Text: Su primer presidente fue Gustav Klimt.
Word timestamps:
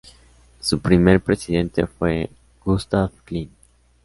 Su 0.59 0.79
primer 0.79 1.21
presidente 1.21 1.85
fue 1.85 2.27
Gustav 2.65 3.11
Klimt. 3.23 3.53